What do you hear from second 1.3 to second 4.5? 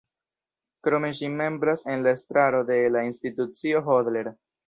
membras en la estraro de la Institucio Hodler.